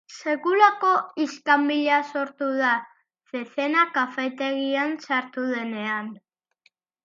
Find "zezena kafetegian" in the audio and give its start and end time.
3.35-4.99